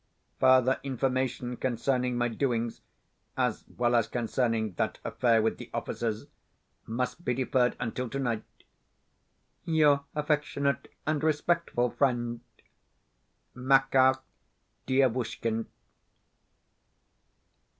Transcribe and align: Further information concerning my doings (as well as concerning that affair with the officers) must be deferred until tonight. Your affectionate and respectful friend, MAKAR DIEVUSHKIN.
Further 0.39 0.79
information 0.81 1.57
concerning 1.57 2.17
my 2.17 2.27
doings 2.27 2.81
(as 3.37 3.65
well 3.67 3.93
as 3.93 4.07
concerning 4.07 4.73
that 4.73 4.97
affair 5.05 5.43
with 5.43 5.59
the 5.59 5.69
officers) 5.75 6.25
must 6.87 7.23
be 7.23 7.35
deferred 7.35 7.75
until 7.79 8.09
tonight. 8.09 8.43
Your 9.63 10.05
affectionate 10.15 10.87
and 11.05 11.23
respectful 11.23 11.91
friend, 11.91 12.41
MAKAR 13.53 14.15
DIEVUSHKIN. 14.87 15.67